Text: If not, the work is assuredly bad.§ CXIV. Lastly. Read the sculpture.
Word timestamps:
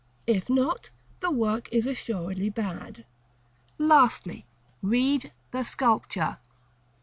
If 0.25 0.49
not, 0.49 0.89
the 1.19 1.29
work 1.29 1.69
is 1.71 1.85
assuredly 1.85 2.49
bad.§ 2.49 2.93
CXIV. 2.95 3.03
Lastly. 3.77 4.45
Read 4.81 5.31
the 5.51 5.61
sculpture. 5.61 6.37